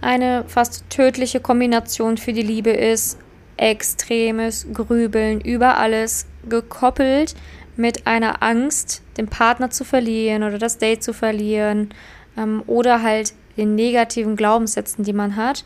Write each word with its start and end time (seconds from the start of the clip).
eine 0.00 0.44
fast 0.46 0.88
tödliche 0.90 1.40
Kombination 1.40 2.16
für 2.16 2.32
die 2.32 2.42
Liebe 2.42 2.70
ist. 2.70 3.18
Extremes 3.56 4.66
Grübeln 4.72 5.40
über 5.40 5.78
alles, 5.78 6.26
gekoppelt 6.48 7.34
mit 7.76 8.06
einer 8.06 8.42
Angst, 8.42 9.02
den 9.16 9.26
Partner 9.26 9.70
zu 9.70 9.84
verlieren 9.84 10.42
oder 10.44 10.58
das 10.58 10.78
Date 10.78 11.02
zu 11.02 11.12
verlieren 11.12 11.90
ähm, 12.36 12.62
oder 12.66 13.02
halt 13.02 13.34
den 13.56 13.74
negativen 13.74 14.36
Glaubenssätzen, 14.36 15.04
die 15.04 15.12
man 15.12 15.36
hat, 15.36 15.64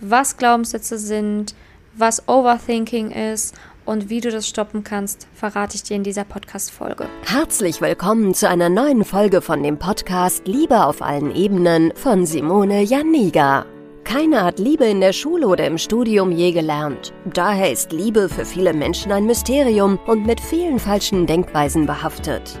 was 0.00 0.36
Glaubenssätze 0.36 0.98
sind, 0.98 1.54
was 1.94 2.28
Overthinking 2.28 3.10
ist 3.10 3.54
und 3.90 4.08
wie 4.08 4.20
du 4.20 4.30
das 4.30 4.48
stoppen 4.48 4.84
kannst, 4.84 5.26
verrate 5.34 5.74
ich 5.74 5.82
dir 5.82 5.96
in 5.96 6.04
dieser 6.04 6.22
Podcast-Folge. 6.22 7.08
Herzlich 7.24 7.80
willkommen 7.80 8.34
zu 8.34 8.48
einer 8.48 8.68
neuen 8.68 9.04
Folge 9.04 9.42
von 9.42 9.64
dem 9.64 9.80
Podcast 9.80 10.46
Liebe 10.46 10.84
auf 10.84 11.02
allen 11.02 11.34
Ebenen 11.34 11.92
von 11.96 12.24
Simone 12.24 12.82
Janiga. 12.82 13.66
Keiner 14.04 14.44
hat 14.44 14.60
Liebe 14.60 14.84
in 14.84 15.00
der 15.00 15.12
Schule 15.12 15.48
oder 15.48 15.66
im 15.66 15.76
Studium 15.76 16.30
je 16.30 16.52
gelernt. 16.52 17.12
Daher 17.34 17.72
ist 17.72 17.90
Liebe 17.90 18.28
für 18.28 18.44
viele 18.44 18.74
Menschen 18.74 19.10
ein 19.10 19.26
Mysterium 19.26 19.98
und 20.06 20.24
mit 20.24 20.40
vielen 20.40 20.78
falschen 20.78 21.26
Denkweisen 21.26 21.86
behaftet. 21.86 22.60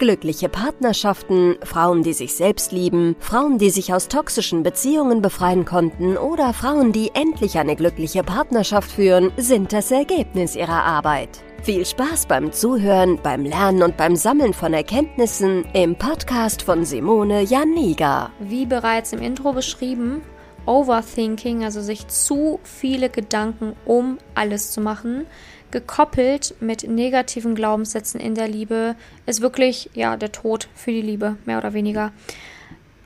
Glückliche 0.00 0.48
Partnerschaften, 0.48 1.56
Frauen, 1.62 2.02
die 2.02 2.14
sich 2.14 2.34
selbst 2.34 2.72
lieben, 2.72 3.16
Frauen, 3.20 3.58
die 3.58 3.68
sich 3.68 3.92
aus 3.92 4.08
toxischen 4.08 4.62
Beziehungen 4.62 5.20
befreien 5.20 5.66
konnten 5.66 6.16
oder 6.16 6.54
Frauen, 6.54 6.92
die 6.92 7.10
endlich 7.12 7.58
eine 7.58 7.76
glückliche 7.76 8.22
Partnerschaft 8.22 8.90
führen, 8.90 9.30
sind 9.36 9.74
das 9.74 9.90
Ergebnis 9.90 10.56
ihrer 10.56 10.84
Arbeit. 10.84 11.28
Viel 11.64 11.84
Spaß 11.84 12.24
beim 12.24 12.50
Zuhören, 12.50 13.20
beim 13.22 13.44
Lernen 13.44 13.82
und 13.82 13.98
beim 13.98 14.16
Sammeln 14.16 14.54
von 14.54 14.72
Erkenntnissen 14.72 15.66
im 15.74 15.94
Podcast 15.94 16.62
von 16.62 16.86
Simone 16.86 17.42
Janiga. 17.42 18.30
Wie 18.40 18.64
bereits 18.64 19.12
im 19.12 19.20
Intro 19.20 19.52
beschrieben, 19.52 20.22
Overthinking, 20.64 21.64
also 21.64 21.82
sich 21.82 22.08
zu 22.08 22.58
viele 22.62 23.10
Gedanken 23.10 23.74
um 23.84 24.16
alles 24.34 24.72
zu 24.72 24.80
machen, 24.80 25.26
gekoppelt 25.70 26.54
mit 26.60 26.88
negativen 26.88 27.54
Glaubenssätzen 27.54 28.20
in 28.20 28.34
der 28.34 28.48
Liebe, 28.48 28.96
ist 29.26 29.40
wirklich 29.40 29.90
ja 29.94 30.16
der 30.16 30.32
Tod 30.32 30.68
für 30.74 30.90
die 30.90 31.02
Liebe, 31.02 31.36
mehr 31.46 31.58
oder 31.58 31.72
weniger. 31.74 32.12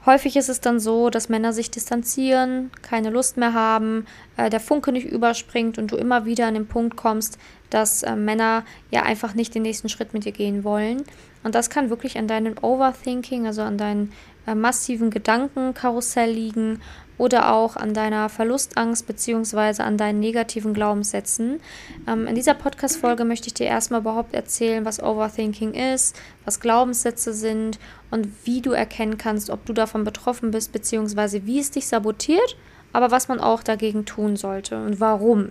Häufig 0.07 0.37
ist 0.37 0.51
es 0.51 0.61
dann 0.61 0.81
so, 0.81 1.09
dass 1.09 1.31
Männer 1.31 1.55
sich 1.55 1.71
distanzieren, 1.71 2.71
keine 2.83 3.09
Lust 3.09 3.39
mehr 3.39 3.55
haben, 3.55 4.07
äh, 4.37 4.51
der 4.51 4.61
Funke 4.61 4.93
nicht 4.93 5.07
überspringt 5.07 5.79
und 5.79 5.93
du 5.93 5.97
immer 5.97 6.27
wieder 6.27 6.47
an 6.47 6.55
den 6.55 6.67
Punkt 6.67 6.97
kommst, 6.97 7.39
dass 7.71 8.03
äh, 8.03 8.15
Männer 8.15 8.65
ja 8.91 9.03
einfach 9.03 9.35
nicht 9.35 9.55
den 9.55 9.63
nächsten 9.63 9.89
Schritt 9.89 10.13
mit 10.13 10.27
dir 10.27 10.33
gehen 10.33 10.63
wollen. 10.63 11.05
Und 11.43 11.55
das 11.55 11.71
kann 11.71 11.89
wirklich 11.89 12.19
an 12.19 12.29
deinem 12.29 12.55
Overthinking, 12.61 13.47
also 13.47 13.63
an 13.63 13.79
deinen 13.79 14.13
äh, 14.47 14.55
massiven 14.55 15.11
Gedankenkarussell 15.11 16.31
liegen 16.31 16.81
oder 17.17 17.53
auch 17.53 17.77
an 17.77 17.95
deiner 17.95 18.29
Verlustangst 18.29 19.07
bzw. 19.07 19.83
an 19.83 19.97
deinen 19.97 20.21
negativen 20.21 20.75
Glaubenssätzen. 20.75 21.61
Ähm, 22.09 22.27
in 22.27 22.35
dieser 22.35 22.55
Podcast-Folge 22.55 23.25
möchte 23.25 23.47
ich 23.47 23.55
dir 23.55 23.67
erstmal 23.67 24.01
überhaupt 24.01 24.35
erzählen, 24.35 24.85
was 24.85 25.03
Overthinking 25.03 25.75
ist, 25.75 26.17
was 26.45 26.61
Glaubenssätze 26.61 27.33
sind 27.33 27.79
und 28.11 28.29
wie 28.45 28.61
du 28.61 28.73
erkennen 28.73 29.19
kannst, 29.19 29.51
ob 29.51 29.65
du 29.67 29.73
davon 29.73 30.05
betroffen 30.05 30.51
bist 30.51 30.73
bzw. 30.73 31.43
wie 31.45 31.61
es 31.61 31.71
dich 31.71 31.87
sabotiert 31.87 32.57
aber 32.95 33.11
was 33.11 33.27
man 33.27 33.41
auch 33.41 33.65
dagegen 33.65 34.05
tun 34.05 34.37
sollte 34.37 34.77
und 34.77 35.01
warum. 35.01 35.51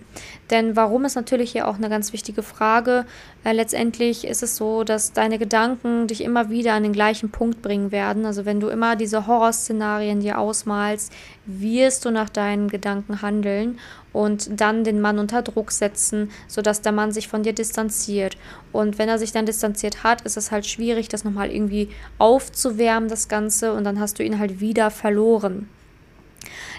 Denn 0.50 0.76
warum 0.76 1.04
ist 1.04 1.14
natürlich 1.14 1.52
hier 1.52 1.68
auch 1.68 1.76
eine 1.76 1.90
ganz 1.90 2.14
wichtige 2.14 2.42
Frage. 2.42 3.04
Äh, 3.44 3.52
letztendlich 3.52 4.26
ist 4.26 4.42
es 4.42 4.56
so, 4.56 4.82
dass 4.82 5.12
deine 5.12 5.38
Gedanken 5.38 6.06
dich 6.06 6.24
immer 6.24 6.48
wieder 6.48 6.72
an 6.72 6.82
den 6.82 6.94
gleichen 6.94 7.30
Punkt 7.30 7.60
bringen 7.60 7.92
werden. 7.92 8.24
Also 8.24 8.46
wenn 8.46 8.60
du 8.60 8.68
immer 8.68 8.96
diese 8.96 9.26
Horrorszenarien 9.26 10.20
dir 10.20 10.38
ausmalst, 10.38 11.12
wirst 11.44 12.06
du 12.06 12.10
nach 12.10 12.30
deinen 12.30 12.68
Gedanken 12.68 13.20
handeln 13.20 13.78
und 14.14 14.58
dann 14.58 14.82
den 14.82 15.02
Mann 15.02 15.18
unter 15.18 15.42
Druck 15.42 15.70
setzen, 15.70 16.30
sodass 16.48 16.80
der 16.80 16.92
Mann 16.92 17.12
sich 17.12 17.28
von 17.28 17.42
dir 17.42 17.52
distanziert. 17.52 18.38
Und 18.72 18.98
wenn 18.98 19.10
er 19.10 19.18
sich 19.18 19.32
dann 19.32 19.44
distanziert 19.44 20.02
hat, 20.02 20.22
ist 20.22 20.38
es 20.38 20.50
halt 20.50 20.64
schwierig, 20.64 21.08
das 21.08 21.24
nochmal 21.24 21.50
irgendwie 21.50 21.90
aufzuwärmen, 22.16 23.10
das 23.10 23.28
Ganze, 23.28 23.74
und 23.74 23.84
dann 23.84 24.00
hast 24.00 24.18
du 24.18 24.24
ihn 24.24 24.38
halt 24.38 24.60
wieder 24.60 24.90
verloren. 24.90 25.68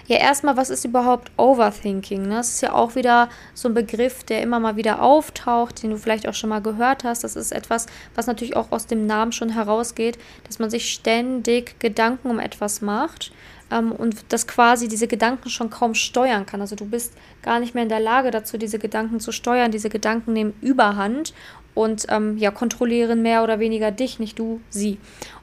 Ja, 0.08 0.18
erstmal, 0.18 0.56
was 0.56 0.70
ist 0.70 0.84
überhaupt 0.84 1.32
Overthinking? 1.36 2.22
Ne? 2.22 2.36
Das 2.36 2.50
ist 2.50 2.60
ja 2.60 2.74
auch 2.74 2.94
wieder 2.94 3.28
so 3.54 3.68
ein 3.68 3.74
Begriff, 3.74 4.22
der 4.22 4.40
immer 4.40 4.60
mal 4.60 4.76
wieder 4.76 5.02
auftaucht, 5.02 5.82
den 5.82 5.90
du 5.90 5.98
vielleicht 5.98 6.28
auch 6.28 6.34
schon 6.34 6.50
mal 6.50 6.62
gehört 6.62 7.02
hast. 7.02 7.24
Das 7.24 7.34
ist 7.34 7.50
etwas, 7.50 7.86
was 8.14 8.28
natürlich 8.28 8.54
auch 8.54 8.70
aus 8.70 8.86
dem 8.86 9.06
Namen 9.06 9.32
schon 9.32 9.48
herausgeht, 9.48 10.16
dass 10.44 10.60
man 10.60 10.70
sich 10.70 10.92
ständig 10.92 11.80
Gedanken 11.80 12.30
um 12.30 12.38
etwas 12.38 12.82
macht 12.82 13.32
ähm, 13.72 13.90
und 13.90 14.16
das 14.28 14.46
quasi 14.46 14.86
diese 14.86 15.08
Gedanken 15.08 15.50
schon 15.50 15.70
kaum 15.70 15.94
steuern 15.94 16.46
kann. 16.46 16.60
Also 16.60 16.76
du 16.76 16.86
bist 16.86 17.14
gar 17.42 17.58
nicht 17.58 17.74
mehr 17.74 17.82
in 17.82 17.88
der 17.88 18.00
Lage 18.00 18.30
dazu, 18.30 18.58
diese 18.58 18.78
Gedanken 18.78 19.18
zu 19.18 19.32
steuern. 19.32 19.72
Diese 19.72 19.88
Gedanken 19.88 20.32
nehmen 20.32 20.54
Überhand 20.60 21.34
und 21.74 22.06
ähm, 22.10 22.38
ja, 22.38 22.52
kontrollieren 22.52 23.22
mehr 23.22 23.42
oder 23.42 23.58
weniger 23.58 23.90
dich, 23.90 24.20
nicht 24.20 24.38
du 24.38 24.60
sie. 24.70 24.98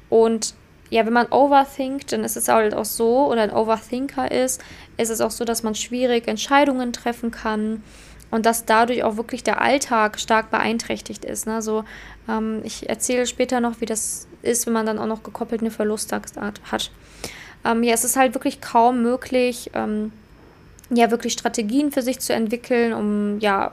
Und 0.09 0.55
ja, 0.93 1.07
wenn 1.07 1.13
man 1.13 1.31
overthinkt, 1.31 2.11
dann 2.11 2.23
ist 2.23 2.37
es 2.37 2.47
halt 2.49 2.75
auch 2.75 2.85
so, 2.85 3.25
oder 3.25 3.41
ein 3.41 3.51
Overthinker 3.51 4.29
ist, 4.31 4.63
ist 4.95 5.09
es 5.09 5.21
auch 5.21 5.31
so, 5.31 5.43
dass 5.43 5.63
man 5.63 5.73
schwierig 5.73 6.27
Entscheidungen 6.27 6.93
treffen 6.93 7.31
kann 7.31 7.81
und 8.29 8.45
dass 8.45 8.65
dadurch 8.65 9.03
auch 9.03 9.17
wirklich 9.17 9.43
der 9.43 9.59
Alltag 9.59 10.19
stark 10.19 10.51
beeinträchtigt 10.51 11.25
ist. 11.25 11.47
Ne? 11.47 11.55
Also, 11.55 11.83
ähm, 12.29 12.61
ich 12.63 12.89
erzähle 12.89 13.25
später 13.25 13.59
noch, 13.59 13.81
wie 13.81 13.87
das 13.87 14.27
ist, 14.43 14.67
wenn 14.67 14.73
man 14.73 14.85
dann 14.85 14.99
auch 14.99 15.07
noch 15.07 15.23
gekoppelt 15.23 15.61
eine 15.61 15.71
Verlustangst 15.71 16.37
hat. 16.37 16.91
Ähm, 17.65 17.81
ja, 17.81 17.95
es 17.95 18.03
ist 18.03 18.15
halt 18.15 18.35
wirklich 18.35 18.61
kaum 18.61 19.01
möglich, 19.01 19.71
ähm, 19.73 20.11
ja, 20.91 21.09
wirklich 21.09 21.33
Strategien 21.33 21.91
für 21.91 22.03
sich 22.03 22.19
zu 22.19 22.33
entwickeln, 22.33 22.93
um 22.93 23.39
ja 23.39 23.71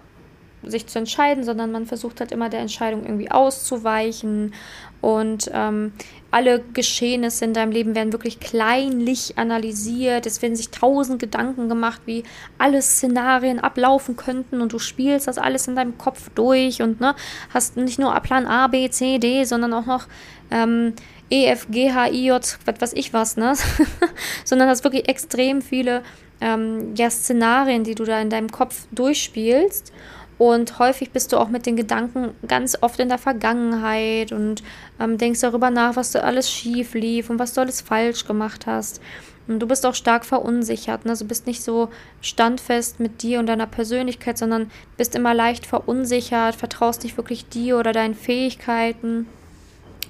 sich 0.62 0.86
zu 0.86 0.98
entscheiden, 0.98 1.44
sondern 1.44 1.72
man 1.72 1.86
versucht 1.86 2.20
halt 2.20 2.32
immer 2.32 2.48
der 2.48 2.60
Entscheidung 2.60 3.04
irgendwie 3.04 3.30
auszuweichen 3.30 4.52
und 5.00 5.50
ähm, 5.52 5.92
alle 6.30 6.62
Geschehnisse 6.74 7.44
in 7.44 7.54
deinem 7.54 7.72
Leben 7.72 7.94
werden 7.94 8.12
wirklich 8.12 8.38
kleinlich 8.38 9.38
analysiert. 9.38 10.26
Es 10.26 10.42
werden 10.42 10.54
sich 10.54 10.70
tausend 10.70 11.18
Gedanken 11.18 11.68
gemacht, 11.68 12.02
wie 12.04 12.22
alle 12.58 12.82
Szenarien 12.82 13.58
ablaufen 13.58 14.16
könnten 14.16 14.60
und 14.60 14.72
du 14.72 14.78
spielst 14.78 15.26
das 15.26 15.38
alles 15.38 15.66
in 15.68 15.76
deinem 15.76 15.96
Kopf 15.98 16.30
durch 16.34 16.82
und 16.82 17.00
ne, 17.00 17.14
hast 17.52 17.76
nicht 17.76 17.98
nur 17.98 18.14
Plan 18.20 18.46
A, 18.46 18.66
B, 18.66 18.90
C, 18.90 19.18
D, 19.18 19.44
sondern 19.44 19.72
auch 19.72 19.86
noch 19.86 20.06
ähm, 20.50 20.94
E, 21.30 21.46
F, 21.46 21.68
G, 21.70 21.92
H, 21.92 22.08
I, 22.10 22.26
J, 22.26 22.58
was 22.64 22.80
weiß 22.80 22.92
ich 22.94 23.12
was, 23.14 23.36
ne? 23.36 23.54
sondern 24.44 24.68
hast 24.68 24.84
wirklich 24.84 25.08
extrem 25.08 25.62
viele 25.62 26.02
ähm, 26.40 26.94
ja, 26.96 27.08
Szenarien, 27.08 27.84
die 27.84 27.94
du 27.94 28.04
da 28.04 28.20
in 28.20 28.30
deinem 28.30 28.50
Kopf 28.50 28.86
durchspielst. 28.92 29.92
Und 30.40 30.78
häufig 30.78 31.10
bist 31.10 31.34
du 31.34 31.36
auch 31.36 31.50
mit 31.50 31.66
den 31.66 31.76
Gedanken 31.76 32.30
ganz 32.48 32.78
oft 32.80 32.98
in 32.98 33.10
der 33.10 33.18
Vergangenheit 33.18 34.32
und 34.32 34.62
ähm, 34.98 35.18
denkst 35.18 35.42
darüber 35.42 35.68
nach, 35.68 35.96
was 35.96 36.12
du 36.12 36.24
alles 36.24 36.50
schief 36.50 36.94
lief 36.94 37.28
und 37.28 37.38
was 37.38 37.52
du 37.52 37.60
alles 37.60 37.82
falsch 37.82 38.24
gemacht 38.24 38.66
hast. 38.66 39.02
Und 39.46 39.58
du 39.60 39.66
bist 39.66 39.84
auch 39.84 39.94
stark 39.94 40.24
verunsichert. 40.24 41.04
Ne? 41.04 41.10
Also 41.10 41.26
bist 41.26 41.46
nicht 41.46 41.62
so 41.62 41.90
standfest 42.22 43.00
mit 43.00 43.20
dir 43.20 43.38
und 43.38 43.48
deiner 43.48 43.66
Persönlichkeit, 43.66 44.38
sondern 44.38 44.70
bist 44.96 45.14
immer 45.14 45.34
leicht 45.34 45.66
verunsichert, 45.66 46.54
vertraust 46.54 47.02
nicht 47.02 47.18
wirklich 47.18 47.46
dir 47.50 47.76
oder 47.76 47.92
deinen 47.92 48.14
Fähigkeiten. 48.14 49.26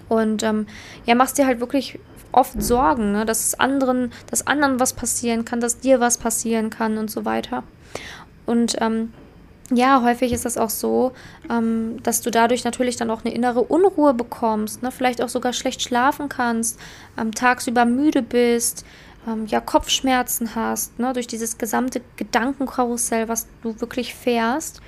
Und 0.09 0.45
ähm, 0.45 0.69
ja, 1.07 1.17
machst 1.17 1.39
dir 1.39 1.47
halt 1.49 1.59
wirklich 1.59 1.99
oft 2.31 2.63
Sorgen, 2.63 3.11
ne? 3.11 3.27
dass 3.27 3.59
anderen, 3.59 4.13
dass 4.31 4.47
anderen 4.47 4.79
was 4.79 4.93
passieren 4.93 5.45
kann, 5.45 5.59
dass 5.59 5.81
dir 5.81 5.99
was 5.99 6.19
passieren 6.19 6.71
kann 6.71 6.99
und 6.99 7.11
so 7.11 7.25
weiter. 7.25 7.65
Und 8.47 8.77
ähm, 8.81 9.13
ja, 9.73 10.03
häufig 10.03 10.33
ist 10.33 10.45
das 10.45 10.59
auch 10.59 10.71
so, 10.71 11.13
ähm, 11.49 12.03
dass 12.03 12.21
du 12.21 12.31
dadurch 12.31 12.65
natürlich 12.65 12.97
dann 12.97 13.11
auch 13.11 13.25
eine 13.25 13.33
innere 13.35 13.63
Unruhe 13.63 14.15
bekommst, 14.15 14.83
ne? 14.83 14.91
vielleicht 14.91 15.23
auch 15.23 15.29
sogar 15.29 15.53
schlecht 15.53 15.83
schlafen 15.83 16.29
kannst, 16.29 16.79
ähm, 17.17 17.33
tagsüber 17.33 17.85
müde 17.85 18.23
bist, 18.23 18.85
ähm, 19.29 19.47
ja, 19.47 19.61
Kopfschmerzen 19.61 20.55
hast, 20.55 20.99
ne? 20.99 21.13
durch 21.13 21.27
dieses 21.27 21.57
gesamte 21.59 22.01
Gedankenkarussell, 22.17 23.29
was 23.29 23.47
du 23.63 23.81
wirklich 23.81 24.15
fährst. 24.15 24.81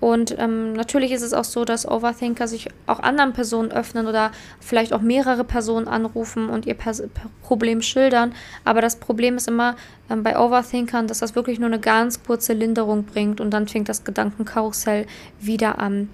Und 0.00 0.36
ähm, 0.38 0.74
natürlich 0.74 1.12
ist 1.12 1.22
es 1.22 1.32
auch 1.32 1.44
so, 1.44 1.64
dass 1.64 1.88
Overthinker 1.88 2.46
sich 2.46 2.68
auch 2.86 3.00
anderen 3.00 3.32
Personen 3.32 3.72
öffnen 3.72 4.06
oder 4.06 4.32
vielleicht 4.60 4.92
auch 4.92 5.00
mehrere 5.00 5.44
Personen 5.44 5.88
anrufen 5.88 6.50
und 6.50 6.66
ihr 6.66 6.74
Pers 6.74 7.02
Problem 7.42 7.80
schildern. 7.80 8.34
Aber 8.64 8.80
das 8.80 8.96
Problem 8.96 9.36
ist 9.36 9.48
immer 9.48 9.76
ähm, 10.10 10.22
bei 10.22 10.38
Overthinkern, 10.38 11.06
dass 11.06 11.20
das 11.20 11.34
wirklich 11.34 11.58
nur 11.58 11.68
eine 11.68 11.80
ganz 11.80 12.22
kurze 12.22 12.52
Linderung 12.52 13.04
bringt 13.04 13.40
und 13.40 13.50
dann 13.50 13.66
fängt 13.66 13.88
das 13.88 14.04
Gedankenkarussell 14.04 15.06
wieder 15.40 15.78
an. 15.78 16.10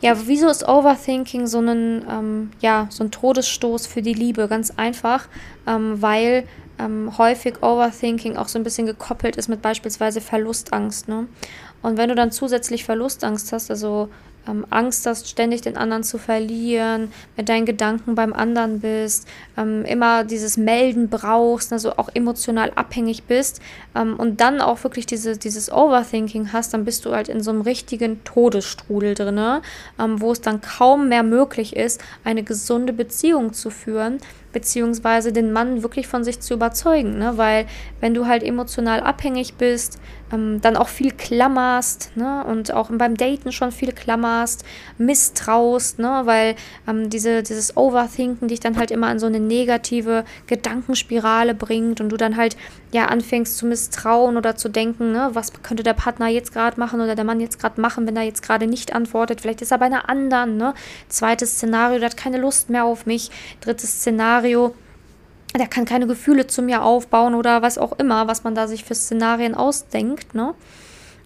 Ja, 0.00 0.14
wieso 0.26 0.48
ist 0.48 0.66
Overthinking 0.66 1.46
so 1.46 1.60
ein, 1.60 2.04
ähm, 2.10 2.50
ja, 2.60 2.86
so 2.90 3.04
ein 3.04 3.10
Todesstoß 3.10 3.86
für 3.86 4.02
die 4.02 4.14
Liebe? 4.14 4.48
Ganz 4.48 4.72
einfach, 4.76 5.28
ähm, 5.66 6.00
weil 6.02 6.44
ähm, 6.78 7.16
häufig 7.18 7.62
Overthinking 7.62 8.36
auch 8.36 8.48
so 8.48 8.58
ein 8.58 8.64
bisschen 8.64 8.86
gekoppelt 8.86 9.36
ist 9.36 9.48
mit 9.48 9.62
beispielsweise 9.62 10.20
Verlustangst. 10.20 11.08
Ne? 11.08 11.26
Und 11.82 11.96
wenn 11.96 12.08
du 12.08 12.14
dann 12.14 12.32
zusätzlich 12.32 12.84
Verlustangst 12.84 13.52
hast, 13.52 13.70
also 13.70 14.08
ähm, 14.48 14.66
Angst 14.70 15.06
hast, 15.06 15.28
ständig 15.28 15.62
den 15.62 15.76
anderen 15.76 16.02
zu 16.02 16.18
verlieren, 16.18 17.12
mit 17.36 17.48
deinen 17.48 17.66
Gedanken 17.66 18.14
beim 18.14 18.32
anderen 18.32 18.80
bist, 18.80 19.26
ähm, 19.56 19.84
immer 19.84 20.24
dieses 20.24 20.56
Melden 20.56 21.08
brauchst, 21.08 21.72
also 21.72 21.96
auch 21.96 22.08
emotional 22.14 22.72
abhängig 22.74 23.24
bist 23.24 23.60
ähm, 23.94 24.16
und 24.16 24.40
dann 24.40 24.60
auch 24.60 24.82
wirklich 24.84 25.06
diese, 25.06 25.36
dieses 25.36 25.70
Overthinking 25.70 26.52
hast, 26.52 26.74
dann 26.74 26.84
bist 26.84 27.04
du 27.04 27.12
halt 27.12 27.28
in 27.28 27.42
so 27.42 27.50
einem 27.50 27.62
richtigen 27.62 28.22
Todesstrudel 28.24 29.14
drin, 29.14 29.60
ähm, 29.98 30.20
wo 30.20 30.32
es 30.32 30.40
dann 30.40 30.60
kaum 30.60 31.08
mehr 31.08 31.22
möglich 31.22 31.76
ist, 31.76 32.00
eine 32.24 32.42
gesunde 32.42 32.92
Beziehung 32.92 33.52
zu 33.52 33.70
führen, 33.70 34.18
beziehungsweise 34.56 35.34
den 35.34 35.52
Mann 35.52 35.82
wirklich 35.82 36.06
von 36.06 36.24
sich 36.24 36.40
zu 36.40 36.54
überzeugen, 36.54 37.18
ne? 37.18 37.34
weil 37.36 37.66
wenn 38.00 38.14
du 38.14 38.26
halt 38.26 38.42
emotional 38.42 39.00
abhängig 39.00 39.56
bist, 39.56 39.98
ähm, 40.32 40.62
dann 40.62 40.78
auch 40.78 40.88
viel 40.88 41.10
klammerst 41.10 42.12
ne? 42.16 42.42
und 42.42 42.72
auch 42.72 42.88
beim 42.90 43.18
Daten 43.18 43.52
schon 43.52 43.70
viel 43.70 43.92
klammerst, 43.92 44.64
misstraust, 44.96 45.98
ne? 45.98 46.22
weil 46.24 46.54
ähm, 46.88 47.10
diese, 47.10 47.42
dieses 47.42 47.76
Overthinken 47.76 48.48
dich 48.48 48.60
dann 48.60 48.78
halt 48.78 48.90
immer 48.90 49.12
in 49.12 49.18
so 49.18 49.26
eine 49.26 49.40
negative 49.40 50.24
Gedankenspirale 50.46 51.54
bringt 51.54 52.00
und 52.00 52.08
du 52.08 52.16
dann 52.16 52.38
halt 52.38 52.56
ja 52.96 53.06
anfängst 53.06 53.56
zu 53.56 53.66
misstrauen 53.66 54.36
oder 54.36 54.56
zu 54.56 54.68
denken, 54.68 55.12
ne? 55.12 55.30
was 55.32 55.52
könnte 55.62 55.82
der 55.82 55.94
Partner 55.94 56.28
jetzt 56.28 56.52
gerade 56.52 56.80
machen 56.80 57.00
oder 57.00 57.14
der 57.14 57.24
Mann 57.24 57.40
jetzt 57.40 57.60
gerade 57.60 57.80
machen, 57.80 58.06
wenn 58.06 58.16
er 58.16 58.22
jetzt 58.22 58.42
gerade 58.42 58.66
nicht 58.66 58.94
antwortet, 58.94 59.40
vielleicht 59.40 59.62
ist 59.62 59.70
er 59.70 59.78
bei 59.78 59.86
einer 59.86 60.08
anderen, 60.08 60.56
ne? 60.56 60.74
zweites 61.08 61.52
Szenario, 61.52 61.98
der 61.98 62.10
hat 62.10 62.16
keine 62.16 62.38
Lust 62.38 62.70
mehr 62.70 62.84
auf 62.84 63.06
mich, 63.06 63.30
drittes 63.60 64.00
Szenario, 64.00 64.74
der 65.56 65.68
kann 65.68 65.84
keine 65.84 66.06
Gefühle 66.06 66.46
zu 66.46 66.62
mir 66.62 66.82
aufbauen 66.82 67.34
oder 67.34 67.62
was 67.62 67.78
auch 67.78 67.98
immer, 67.98 68.26
was 68.26 68.44
man 68.44 68.54
da 68.54 68.66
sich 68.66 68.84
für 68.84 68.94
Szenarien 68.94 69.54
ausdenkt, 69.54 70.34
ne? 70.34 70.54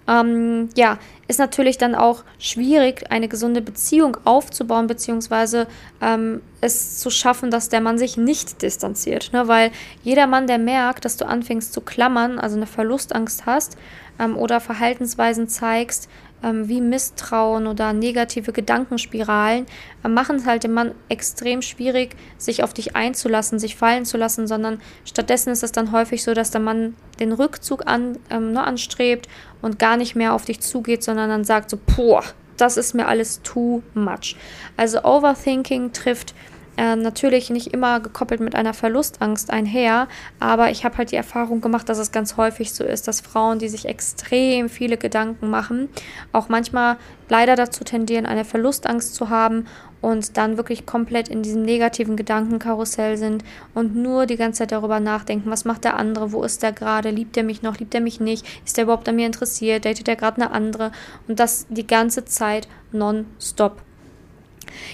Ähm, 0.08 0.70
ja, 0.76 0.99
ist 1.31 1.38
natürlich 1.38 1.79
dann 1.79 1.94
auch 1.94 2.25
schwierig, 2.41 3.11
eine 3.11 3.29
gesunde 3.29 3.62
Beziehung 3.62 4.17
aufzubauen, 4.25 4.88
beziehungsweise 4.88 5.69
ähm, 6.03 6.43
es 6.61 6.99
zu 6.99 7.09
schaffen, 7.09 7.53
dass 7.53 7.69
der 7.69 7.81
Mann 7.81 7.99
sich 7.99 8.17
nicht 8.17 8.62
distanziert. 8.62 9.32
Ne? 9.32 9.47
Weil 9.47 9.71
jeder 10.03 10.27
Mann, 10.27 10.49
der 10.49 10.59
merkt, 10.59 11.05
dass 11.05 11.17
du 11.17 11.27
anfängst 11.27 11.73
zu 11.73 11.82
klammern, 11.82 12.41
also 12.41 12.56
eine 12.56 12.67
Verlustangst 12.67 13.47
hast 13.47 13.77
ähm, 14.19 14.37
oder 14.37 14.59
Verhaltensweisen 14.59 15.47
zeigst, 15.47 16.09
wie 16.42 16.81
Misstrauen 16.81 17.66
oder 17.66 17.92
negative 17.92 18.52
Gedankenspiralen, 18.52 19.66
äh, 20.04 20.08
machen 20.08 20.37
es 20.37 20.46
halt 20.46 20.64
dem 20.64 20.72
Mann 20.72 20.94
extrem 21.08 21.62
schwierig, 21.62 22.16
sich 22.38 22.62
auf 22.62 22.72
dich 22.72 22.96
einzulassen, 22.96 23.58
sich 23.58 23.76
fallen 23.76 24.04
zu 24.04 24.16
lassen, 24.16 24.46
sondern 24.46 24.81
stattdessen 25.04 25.50
ist 25.50 25.62
es 25.62 25.72
dann 25.72 25.92
häufig 25.92 26.22
so, 26.22 26.34
dass 26.34 26.50
der 26.50 26.60
Mann 26.60 26.94
den 27.19 27.32
Rückzug 27.32 27.87
an, 27.87 28.19
ähm, 28.31 28.52
ne, 28.52 28.62
anstrebt 28.62 29.28
und 29.62 29.78
gar 29.78 29.96
nicht 29.96 30.16
mehr 30.16 30.34
auf 30.34 30.44
dich 30.44 30.60
zugeht, 30.60 31.02
sondern 31.02 31.28
dann 31.28 31.44
sagt 31.44 31.70
so, 31.70 31.78
boah, 31.96 32.22
das 32.56 32.76
ist 32.76 32.94
mir 32.94 33.06
alles 33.06 33.40
too 33.43 33.82
much. 33.94 34.36
Also 34.76 35.02
Overthinking 35.02 35.93
trifft 35.93 36.34
äh, 36.81 36.97
natürlich 36.97 37.50
nicht 37.50 37.75
immer 37.75 38.00
gekoppelt 38.00 38.41
mit 38.41 38.55
einer 38.55 38.73
Verlustangst 38.73 39.50
einher, 39.50 40.09
aber 40.38 40.71
ich 40.71 40.82
habe 40.82 40.97
halt 40.97 41.11
die 41.12 41.17
Erfahrung 41.17 41.61
gemacht, 41.61 41.91
dass 41.91 41.99
es 41.99 42.11
ganz 42.11 42.38
häufig 42.38 42.73
so 42.73 42.85
ist, 42.85 43.06
dass 43.06 43.21
Frauen, 43.21 43.59
die 43.59 43.69
sich 43.69 43.85
extrem 43.85 44.71
viele 44.71 44.97
Gedanken 44.97 45.50
machen, 45.50 45.91
auch 46.32 46.49
manchmal 46.49 46.97
leider 47.29 47.55
dazu 47.55 47.85
tendieren, 47.85 48.25
eine 48.25 48.47
Verlustangst 48.47 49.15
zu 49.15 49.29
haben 49.29 49.67
und 50.00 50.38
dann 50.38 50.56
wirklich 50.56 50.87
komplett 50.87 51.29
in 51.29 51.43
diesem 51.43 51.65
negativen 51.65 52.17
Gedankenkarussell 52.17 53.19
sind 53.19 53.44
und 53.75 53.94
nur 53.94 54.25
die 54.25 54.37
ganze 54.37 54.61
Zeit 54.61 54.73
darüber 54.73 55.00
nachdenken, 55.00 55.50
was 55.50 55.67
macht 55.67 55.85
der 55.85 55.99
andere, 55.99 56.32
wo 56.32 56.43
ist 56.44 56.62
der 56.62 56.73
gerade, 56.73 57.11
liebt 57.11 57.37
er 57.37 57.43
mich 57.43 57.61
noch, 57.61 57.77
liebt 57.77 57.94
er 57.94 58.00
mich 58.00 58.21
nicht, 58.21 58.47
ist 58.65 58.79
er 58.79 58.85
überhaupt 58.85 59.06
an 59.06 59.17
mir 59.17 59.27
interessiert, 59.27 59.85
datet 59.85 60.09
er 60.09 60.17
gerade 60.17 60.41
eine 60.41 60.50
andere 60.50 60.93
und 61.29 61.38
das 61.41 61.67
die 61.69 61.87
ganze 61.87 62.25
Zeit 62.25 62.69
nonstop. 62.91 63.82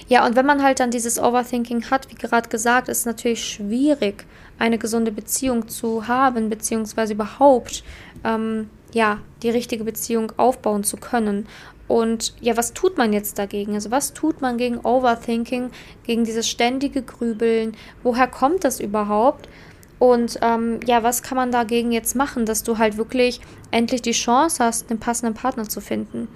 Ja, 0.08 0.26
und 0.26 0.36
wenn 0.36 0.46
man 0.46 0.62
halt 0.62 0.80
dann 0.80 0.90
dieses 0.90 1.18
Overthinking 1.18 1.90
hat, 1.90 2.10
wie 2.10 2.14
gerade 2.14 2.48
gesagt, 2.48 2.88
ist 2.88 3.00
es 3.00 3.06
natürlich 3.06 3.44
schwierig, 3.44 4.24
eine 4.58 4.78
gesunde 4.78 5.12
Beziehung 5.12 5.68
zu 5.68 6.08
haben, 6.08 6.48
beziehungsweise 6.48 7.12
überhaupt, 7.12 7.84
ähm, 8.24 8.70
ja, 8.92 9.18
die 9.42 9.50
richtige 9.50 9.84
Beziehung 9.84 10.32
aufbauen 10.36 10.84
zu 10.84 10.96
können. 10.96 11.46
Und 11.88 12.34
ja, 12.40 12.56
was 12.56 12.72
tut 12.72 12.98
man 12.98 13.12
jetzt 13.12 13.38
dagegen? 13.38 13.74
Also 13.74 13.90
was 13.90 14.12
tut 14.12 14.40
man 14.40 14.56
gegen 14.56 14.78
Overthinking, 14.78 15.70
gegen 16.04 16.24
dieses 16.24 16.48
ständige 16.48 17.02
Grübeln? 17.02 17.76
Woher 18.02 18.26
kommt 18.26 18.64
das 18.64 18.80
überhaupt? 18.80 19.48
Und 19.98 20.38
ähm, 20.42 20.80
ja, 20.84 21.02
was 21.02 21.22
kann 21.22 21.36
man 21.36 21.50
dagegen 21.50 21.92
jetzt 21.92 22.16
machen, 22.16 22.44
dass 22.44 22.62
du 22.62 22.78
halt 22.78 22.96
wirklich 22.96 23.40
endlich 23.70 24.02
die 24.02 24.12
Chance 24.12 24.64
hast, 24.64 24.90
einen 24.90 25.00
passenden 25.00 25.34
Partner 25.34 25.68
zu 25.68 25.80
finden? 25.80 26.28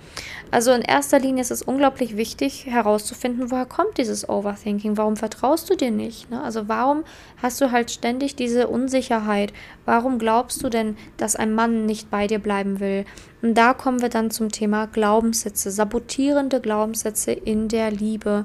Also 0.50 0.72
in 0.72 0.82
erster 0.82 1.20
Linie 1.20 1.42
ist 1.42 1.52
es 1.52 1.62
unglaublich 1.62 2.16
wichtig 2.16 2.66
herauszufinden, 2.66 3.50
woher 3.50 3.66
kommt 3.66 3.98
dieses 3.98 4.28
Overthinking? 4.28 4.96
Warum 4.96 5.16
vertraust 5.16 5.70
du 5.70 5.76
dir 5.76 5.92
nicht? 5.92 6.28
Ne? 6.30 6.42
Also 6.42 6.66
warum 6.68 7.04
hast 7.40 7.60
du 7.60 7.70
halt 7.70 7.90
ständig 7.90 8.34
diese 8.34 8.66
Unsicherheit? 8.66 9.52
Warum 9.84 10.18
glaubst 10.18 10.62
du 10.64 10.68
denn, 10.68 10.96
dass 11.18 11.36
ein 11.36 11.54
Mann 11.54 11.86
nicht 11.86 12.10
bei 12.10 12.26
dir 12.26 12.40
bleiben 12.40 12.80
will? 12.80 13.04
Und 13.42 13.54
da 13.54 13.72
kommen 13.74 14.02
wir 14.02 14.10
dann 14.10 14.30
zum 14.30 14.50
Thema 14.50 14.86
Glaubenssätze, 14.86 15.70
sabotierende 15.70 16.60
Glaubenssätze 16.60 17.32
in 17.32 17.68
der 17.68 17.90
Liebe. 17.90 18.44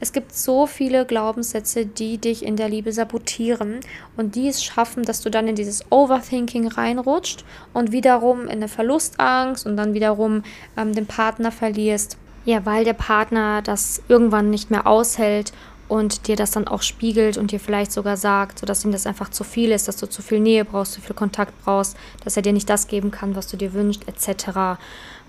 Es 0.00 0.12
gibt 0.12 0.34
so 0.34 0.66
viele 0.66 1.06
Glaubenssätze, 1.06 1.84
die 1.84 2.18
dich 2.18 2.44
in 2.44 2.54
der 2.54 2.68
Liebe 2.68 2.92
sabotieren 2.92 3.80
und 4.16 4.36
die 4.36 4.46
es 4.46 4.62
schaffen, 4.62 5.02
dass 5.02 5.22
du 5.22 5.30
dann 5.30 5.48
in 5.48 5.56
dieses 5.56 5.90
Overthinking 5.90 6.68
reinrutscht 6.68 7.44
und 7.74 7.90
wiederum 8.18 8.42
in 8.42 8.50
eine 8.50 8.68
Verlustangst 8.68 9.66
und 9.66 9.76
dann 9.76 9.94
wiederum 9.94 10.42
ähm, 10.76 10.92
den 10.92 11.06
Partner 11.06 11.52
verlierst. 11.52 12.16
Ja, 12.44 12.64
weil 12.64 12.84
der 12.84 12.94
Partner 12.94 13.62
das 13.62 14.02
irgendwann 14.08 14.50
nicht 14.50 14.70
mehr 14.70 14.86
aushält 14.86 15.52
und 15.88 16.28
dir 16.28 16.36
das 16.36 16.50
dann 16.50 16.66
auch 16.66 16.82
spiegelt 16.82 17.36
und 17.36 17.50
dir 17.50 17.60
vielleicht 17.60 17.92
sogar 17.92 18.16
sagt, 18.16 18.58
sodass 18.58 18.84
ihm 18.84 18.92
das 18.92 19.06
einfach 19.06 19.30
zu 19.30 19.44
viel 19.44 19.70
ist, 19.70 19.88
dass 19.88 19.96
du 19.96 20.08
zu 20.08 20.22
viel 20.22 20.40
Nähe 20.40 20.64
brauchst, 20.64 20.92
zu 20.92 21.00
viel 21.00 21.16
Kontakt 21.16 21.52
brauchst, 21.64 21.96
dass 22.24 22.36
er 22.36 22.42
dir 22.42 22.52
nicht 22.52 22.68
das 22.68 22.86
geben 22.86 23.10
kann, 23.10 23.36
was 23.36 23.48
du 23.48 23.56
dir 23.56 23.72
wünschst, 23.72 24.06
etc. 24.08 24.78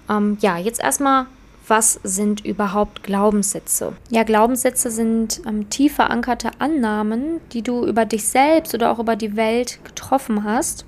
Ähm, 0.10 0.38
ja, 0.42 0.58
jetzt 0.58 0.82
erstmal 0.82 1.26
was 1.68 2.00
sind 2.04 2.44
überhaupt 2.44 3.04
Glaubenssätze? 3.04 3.94
Ja, 4.10 4.24
Glaubenssätze 4.24 4.90
sind 4.90 5.42
ähm, 5.46 5.70
tief 5.70 5.94
verankerte 5.96 6.50
Annahmen, 6.58 7.42
die 7.54 7.62
du 7.62 7.86
über 7.86 8.06
dich 8.06 8.28
selbst 8.28 8.74
oder 8.74 8.92
auch 8.92 8.98
über 8.98 9.16
die 9.16 9.36
Welt 9.36 9.80
getroffen 9.84 10.44
hast. 10.44 10.86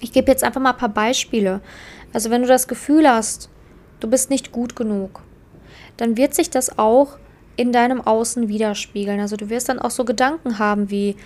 Ich 0.00 0.12
gebe 0.12 0.30
jetzt 0.30 0.42
einfach 0.42 0.60
mal 0.60 0.72
ein 0.72 0.78
paar 0.78 0.88
Beispiele. 0.88 1.60
Also 2.12 2.30
wenn 2.30 2.42
du 2.42 2.48
das 2.48 2.66
Gefühl 2.68 3.08
hast, 3.08 3.50
du 4.00 4.08
bist 4.08 4.30
nicht 4.30 4.50
gut 4.50 4.74
genug, 4.74 5.22
dann 5.96 6.16
wird 6.16 6.34
sich 6.34 6.50
das 6.50 6.78
auch 6.78 7.18
in 7.56 7.72
deinem 7.72 8.00
Außen 8.00 8.48
widerspiegeln. 8.48 9.20
Also 9.20 9.36
du 9.36 9.50
wirst 9.50 9.68
dann 9.68 9.78
auch 9.78 9.90
so 9.90 10.04
Gedanken 10.04 10.58
haben 10.58 10.90
wie, 10.90 11.16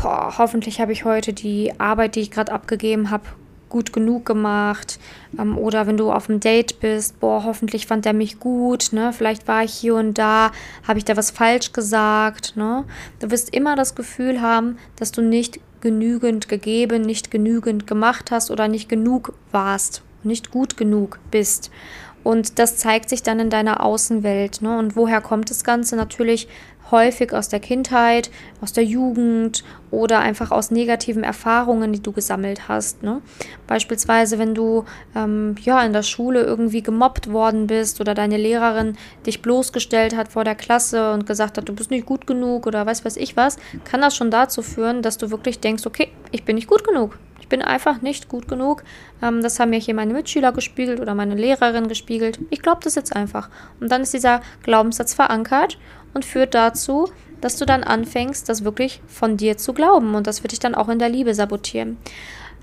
boah, 0.00 0.34
hoffentlich 0.38 0.80
habe 0.80 0.92
ich 0.92 1.04
heute 1.04 1.32
die 1.32 1.78
Arbeit, 1.78 2.16
die 2.16 2.20
ich 2.20 2.30
gerade 2.30 2.52
abgegeben 2.52 3.10
habe, 3.10 3.24
gut 3.68 3.92
genug 3.92 4.24
gemacht. 4.24 4.98
Ähm, 5.38 5.58
oder 5.58 5.86
wenn 5.86 5.96
du 5.96 6.12
auf 6.12 6.30
einem 6.30 6.40
Date 6.40 6.80
bist, 6.80 7.20
boah, 7.20 7.44
hoffentlich 7.44 7.86
fand 7.86 8.06
er 8.06 8.12
mich 8.12 8.38
gut, 8.38 8.92
ne? 8.92 9.12
Vielleicht 9.12 9.48
war 9.48 9.64
ich 9.64 9.74
hier 9.74 9.96
und 9.96 10.16
da, 10.16 10.52
habe 10.86 10.98
ich 10.98 11.04
da 11.04 11.16
was 11.16 11.30
falsch 11.30 11.72
gesagt, 11.72 12.56
ne? 12.56 12.84
Du 13.18 13.30
wirst 13.30 13.52
immer 13.52 13.76
das 13.76 13.94
Gefühl 13.94 14.40
haben, 14.40 14.78
dass 14.96 15.12
du 15.12 15.22
nicht 15.22 15.60
genügend 15.84 16.48
gegeben, 16.48 17.02
nicht 17.02 17.30
genügend 17.30 17.86
gemacht 17.86 18.32
hast 18.32 18.50
oder 18.50 18.66
nicht 18.66 18.88
genug 18.88 19.34
warst, 19.52 20.02
nicht 20.24 20.50
gut 20.50 20.76
genug 20.76 21.20
bist. 21.30 21.70
Und 22.24 22.58
das 22.58 22.78
zeigt 22.78 23.10
sich 23.10 23.22
dann 23.22 23.38
in 23.38 23.50
deiner 23.50 23.84
Außenwelt. 23.84 24.62
Ne? 24.62 24.76
Und 24.78 24.96
woher 24.96 25.20
kommt 25.20 25.50
das 25.50 25.62
Ganze? 25.62 25.94
Natürlich 25.94 26.48
häufig 26.90 27.32
aus 27.32 27.48
der 27.48 27.60
Kindheit, 27.60 28.30
aus 28.60 28.72
der 28.72 28.84
Jugend 28.84 29.64
oder 29.90 30.20
einfach 30.20 30.50
aus 30.50 30.70
negativen 30.70 31.24
Erfahrungen, 31.24 31.92
die 31.92 32.02
du 32.02 32.12
gesammelt 32.12 32.68
hast. 32.68 33.02
Ne? 33.02 33.22
Beispielsweise, 33.66 34.38
wenn 34.38 34.54
du 34.54 34.84
ähm, 35.16 35.54
ja 35.62 35.82
in 35.82 35.92
der 35.92 36.02
Schule 36.02 36.42
irgendwie 36.42 36.82
gemobbt 36.82 37.32
worden 37.32 37.66
bist 37.66 38.00
oder 38.00 38.14
deine 38.14 38.36
Lehrerin 38.36 38.96
dich 39.26 39.42
bloßgestellt 39.42 40.16
hat 40.16 40.28
vor 40.28 40.44
der 40.44 40.54
Klasse 40.54 41.12
und 41.12 41.26
gesagt 41.26 41.58
hat, 41.58 41.68
du 41.68 41.74
bist 41.74 41.90
nicht 41.90 42.06
gut 42.06 42.26
genug 42.26 42.66
oder 42.66 42.84
weiß 42.84 43.04
weiß 43.04 43.16
ich 43.16 43.36
was, 43.36 43.56
kann 43.84 44.00
das 44.00 44.16
schon 44.16 44.30
dazu 44.30 44.62
führen, 44.62 45.02
dass 45.02 45.18
du 45.18 45.30
wirklich 45.30 45.60
denkst, 45.60 45.86
okay, 45.86 46.08
ich 46.32 46.44
bin 46.44 46.56
nicht 46.56 46.68
gut 46.68 46.86
genug. 46.86 47.18
Bin 47.54 47.62
einfach 47.62 48.02
nicht 48.02 48.28
gut 48.28 48.48
genug. 48.48 48.82
Ähm, 49.22 49.40
das 49.40 49.60
haben 49.60 49.70
mir 49.70 49.78
hier 49.78 49.94
meine 49.94 50.12
Mitschüler 50.12 50.50
gespiegelt 50.50 50.98
oder 50.98 51.14
meine 51.14 51.36
Lehrerin 51.36 51.86
gespiegelt. 51.86 52.40
Ich 52.50 52.62
glaube 52.62 52.80
das 52.82 52.96
jetzt 52.96 53.14
einfach. 53.14 53.48
Und 53.78 53.92
dann 53.92 54.02
ist 54.02 54.12
dieser 54.12 54.40
Glaubenssatz 54.64 55.14
verankert 55.14 55.78
und 56.14 56.24
führt 56.24 56.52
dazu, 56.56 57.12
dass 57.40 57.56
du 57.56 57.64
dann 57.64 57.84
anfängst, 57.84 58.48
das 58.48 58.64
wirklich 58.64 59.02
von 59.06 59.36
dir 59.36 59.56
zu 59.56 59.72
glauben. 59.72 60.16
Und 60.16 60.26
das 60.26 60.42
wird 60.42 60.50
dich 60.50 60.58
dann 60.58 60.74
auch 60.74 60.88
in 60.88 60.98
der 60.98 61.08
Liebe 61.08 61.32
sabotieren. 61.32 61.96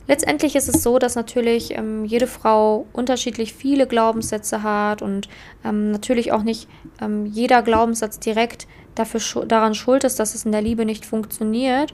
Letztendlich 0.10 0.58
ist 0.58 0.68
es 0.68 0.84
so, 0.84 1.00
dass 1.00 1.16
natürlich 1.16 1.78
ähm, 1.78 2.04
jede 2.04 2.28
Frau 2.28 2.86
unterschiedlich 2.92 3.54
viele 3.54 3.88
Glaubenssätze 3.88 4.62
hat 4.62 5.02
und 5.02 5.30
ähm, 5.64 5.92
natürlich 5.92 6.34
auch 6.34 6.44
nicht 6.44 6.68
ähm, 7.00 7.26
jeder 7.28 7.62
Glaubenssatz 7.62 8.20
direkt 8.20 8.68
dafür 9.02 9.46
daran 9.46 9.74
schuld 9.74 10.04
ist, 10.04 10.20
dass 10.20 10.36
es 10.36 10.46
in 10.46 10.52
der 10.52 10.62
Liebe 10.62 10.86
nicht 10.86 11.06
funktioniert. 11.06 11.94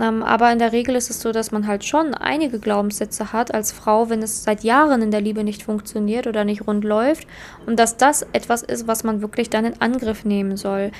Ähm, 0.00 0.22
aber 0.22 0.52
in 0.52 0.58
der 0.58 0.72
Regel 0.72 0.96
ist 0.96 1.10
es 1.10 1.20
so, 1.20 1.32
dass 1.32 1.52
man 1.52 1.66
halt 1.66 1.84
schon 1.84 2.14
einige 2.14 2.58
Glaubenssätze 2.58 3.32
hat 3.32 3.54
als 3.54 3.72
Frau, 3.72 4.10
wenn 4.10 4.22
es 4.22 4.44
seit 4.44 4.64
Jahren 4.64 5.02
in 5.02 5.10
der 5.10 5.20
Liebe 5.20 5.44
nicht 5.44 5.62
funktioniert 5.62 6.26
oder 6.26 6.44
nicht 6.44 6.66
rund 6.66 6.84
läuft. 6.84 7.26
Und 7.66 7.78
dass 7.78 7.96
das 7.96 8.26
etwas 8.32 8.62
ist, 8.62 8.86
was 8.86 9.04
man 9.04 9.22
wirklich 9.22 9.50
dann 9.50 9.64
in 9.64 9.80
Angriff 9.80 10.24
nehmen 10.24 10.56
soll. 10.56 10.90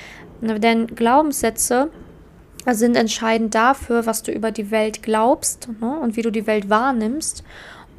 Denn 0.41 0.87
Glaubenssätze 0.87 1.89
sind 2.65 2.95
entscheidend 2.95 3.55
dafür, 3.55 4.05
was 4.05 4.23
du 4.23 4.31
über 4.31 4.51
die 4.51 4.71
Welt 4.71 5.01
glaubst 5.01 5.69
ne, 5.79 5.99
und 5.99 6.15
wie 6.17 6.21
du 6.21 6.31
die 6.31 6.47
Welt 6.47 6.69
wahrnimmst 6.69 7.43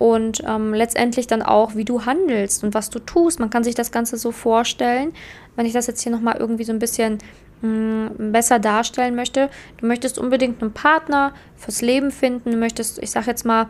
und 0.00 0.42
ähm, 0.46 0.72
letztendlich 0.72 1.26
dann 1.26 1.42
auch, 1.42 1.74
wie 1.76 1.84
du 1.84 2.06
handelst 2.06 2.64
und 2.64 2.72
was 2.72 2.88
du 2.88 3.00
tust. 3.00 3.38
Man 3.38 3.50
kann 3.50 3.64
sich 3.64 3.74
das 3.74 3.92
Ganze 3.92 4.16
so 4.16 4.32
vorstellen, 4.32 5.12
wenn 5.56 5.66
ich 5.66 5.74
das 5.74 5.86
jetzt 5.88 6.00
hier 6.00 6.10
nochmal 6.10 6.36
irgendwie 6.38 6.64
so 6.64 6.72
ein 6.72 6.78
bisschen 6.78 7.18
besser 7.62 8.58
darstellen 8.58 9.14
möchte. 9.14 9.50
Du 9.78 9.86
möchtest 9.86 10.18
unbedingt 10.18 10.62
einen 10.62 10.72
Partner 10.72 11.32
fürs 11.56 11.82
Leben 11.82 12.10
finden, 12.10 12.52
du 12.52 12.56
möchtest, 12.56 13.02
ich 13.02 13.10
sag 13.10 13.26
jetzt 13.26 13.44
mal, 13.44 13.68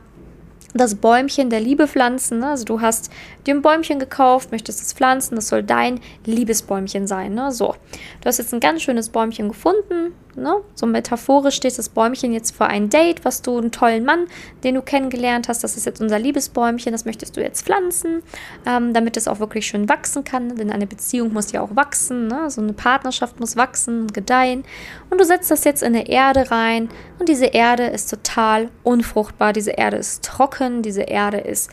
das 0.75 0.95
Bäumchen 0.95 1.51
der 1.51 1.61
Liebe 1.61 1.89
pflanzen. 1.89 2.39
Ne? 2.41 2.49
Also 2.49 2.65
du 2.65 2.81
hast 2.81 3.11
dir 3.47 3.55
ein 3.55 3.63
Bäumchen 3.63 3.99
gekauft, 3.99 4.53
möchtest 4.53 4.81
es 4.81 4.93
pflanzen, 4.93 5.35
das 5.35 5.49
soll 5.49 5.63
dein 5.63 6.01
Liebesbäumchen 6.25 7.07
sein. 7.07 7.35
Ne? 7.35 7.51
So, 7.51 7.75
du 8.21 8.27
hast 8.27 8.39
jetzt 8.39 8.55
ein 8.55 8.61
ganz 8.61 8.83
schönes 8.83 9.09
Bäumchen 9.09 9.49
gefunden. 9.49 10.13
Ne? 10.35 10.55
So 10.75 10.87
metaphorisch 10.87 11.57
steht 11.57 11.77
das 11.79 11.89
Bäumchen 11.89 12.33
jetzt 12.33 12.55
für 12.55 12.67
ein 12.67 12.89
Date, 12.89 13.25
was 13.25 13.43
du 13.43 13.59
einen 13.59 13.73
tollen 13.73 14.05
Mann, 14.05 14.27
den 14.65 14.77
du 14.77 14.83
kennengelernt 14.83 15.49
hast, 15.49 15.65
das 15.65 15.77
ist 15.77 15.87
jetzt 15.87 16.01
unser 16.01 16.19
Liebesbäumchen, 16.19 16.93
das 16.93 17.05
möchtest 17.05 17.37
du 17.37 17.41
jetzt 17.41 17.65
pflanzen, 17.65 18.23
ähm, 18.67 18.95
damit 18.95 19.17
es 19.17 19.29
auch 19.29 19.41
wirklich 19.41 19.67
schön 19.67 19.89
wachsen 19.89 20.25
kann. 20.25 20.57
Denn 20.57 20.71
eine 20.71 20.87
Beziehung 20.87 21.33
muss 21.33 21.53
ja 21.53 21.61
auch 21.61 21.75
wachsen, 21.77 22.29
ne? 22.29 22.51
so 22.51 22.61
eine 22.61 22.73
Partnerschaft 22.73 23.41
muss 23.41 23.57
wachsen, 23.57 24.09
gedeihen. 24.09 24.65
Und 25.11 25.21
du 25.21 25.25
setzt 25.25 25.51
das 25.51 25.65
jetzt 25.65 25.83
in 25.83 25.95
eine 25.95 26.09
Erde 26.09 26.51
rein 26.51 26.89
und 27.19 27.29
diese 27.29 27.47
Erde 27.47 27.85
ist 27.85 28.09
total 28.09 28.71
unfruchtbar, 28.83 29.53
diese 29.53 29.73
Erde 29.73 29.97
ist 29.97 30.25
trocken, 30.25 30.83
diese 30.83 31.03
Erde 31.03 31.39
ist 31.39 31.71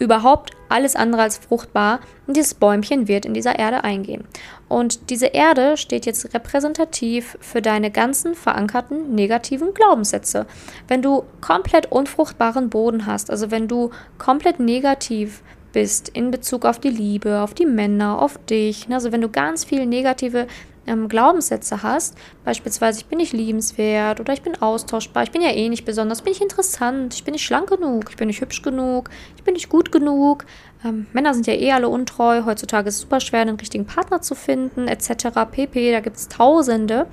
überhaupt 0.00 0.50
alles 0.68 0.96
andere 0.96 1.22
als 1.22 1.38
fruchtbar 1.38 2.00
und 2.26 2.36
dieses 2.36 2.54
Bäumchen 2.54 3.06
wird 3.06 3.26
in 3.26 3.34
dieser 3.34 3.58
Erde 3.58 3.84
eingehen. 3.84 4.24
Und 4.68 5.10
diese 5.10 5.26
Erde 5.26 5.76
steht 5.76 6.06
jetzt 6.06 6.32
repräsentativ 6.34 7.36
für 7.40 7.60
deine 7.60 7.90
ganzen 7.90 8.34
verankerten 8.34 9.14
negativen 9.14 9.74
Glaubenssätze. 9.74 10.46
Wenn 10.88 11.02
du 11.02 11.24
komplett 11.40 11.92
unfruchtbaren 11.92 12.70
Boden 12.70 13.06
hast, 13.06 13.30
also 13.30 13.50
wenn 13.50 13.68
du 13.68 13.90
komplett 14.18 14.58
negativ 14.58 15.42
bist 15.72 16.08
in 16.08 16.30
Bezug 16.30 16.64
auf 16.64 16.78
die 16.78 16.88
Liebe, 16.88 17.40
auf 17.40 17.54
die 17.54 17.66
Männer, 17.66 18.20
auf 18.20 18.38
dich, 18.46 18.88
ne, 18.88 18.96
also 18.96 19.12
wenn 19.12 19.20
du 19.20 19.28
ganz 19.28 19.64
viele 19.64 19.86
negative 19.86 20.46
ähm, 20.90 21.08
Glaubenssätze 21.08 21.82
hast, 21.82 22.16
beispielsweise 22.44 22.98
ich 22.98 23.06
bin 23.06 23.18
nicht 23.18 23.32
liebenswert 23.32 24.20
oder 24.20 24.32
ich 24.32 24.42
bin 24.42 24.60
austauschbar, 24.60 25.22
ich 25.22 25.30
bin 25.30 25.40
ja 25.40 25.50
eh 25.50 25.68
nicht 25.68 25.84
besonders, 25.84 26.22
bin 26.22 26.32
ich 26.32 26.42
interessant, 26.42 27.14
ich 27.14 27.24
bin 27.24 27.32
nicht 27.32 27.44
schlank 27.44 27.70
genug, 27.70 28.10
ich 28.10 28.16
bin 28.16 28.26
nicht 28.26 28.40
hübsch 28.40 28.62
genug, 28.62 29.08
ich 29.36 29.44
bin 29.44 29.54
nicht 29.54 29.68
gut 29.68 29.92
genug. 29.92 30.44
Ähm, 30.84 31.06
Männer 31.12 31.32
sind 31.34 31.46
ja 31.46 31.54
eh 31.54 31.72
alle 31.72 31.88
untreu, 31.88 32.44
heutzutage 32.44 32.88
ist 32.88 32.96
es 32.96 33.00
super 33.02 33.20
schwer, 33.20 33.40
einen 33.42 33.56
richtigen 33.56 33.86
Partner 33.86 34.20
zu 34.20 34.34
finden, 34.34 34.88
etc. 34.88 35.28
pp. 35.50 35.92
Da 35.92 36.00
gibt 36.00 36.16
es 36.16 36.28
Tausende. 36.28 37.06